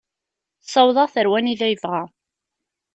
Ssawḍeɣ-t 0.63 1.15
ar 1.19 1.27
wanida 1.31 1.67
yebɣa. 1.69 2.03